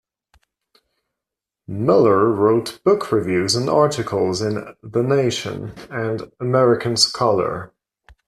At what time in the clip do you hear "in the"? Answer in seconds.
4.41-5.03